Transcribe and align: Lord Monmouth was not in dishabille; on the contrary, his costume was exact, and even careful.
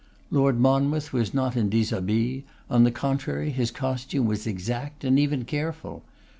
Lord 0.31 0.59
Monmouth 0.59 1.13
was 1.13 1.31
not 1.31 1.55
in 1.55 1.69
dishabille; 1.69 2.41
on 2.71 2.85
the 2.85 2.91
contrary, 2.91 3.51
his 3.51 3.69
costume 3.69 4.25
was 4.25 4.47
exact, 4.47 5.03
and 5.03 5.19
even 5.19 5.45
careful. 5.45 6.01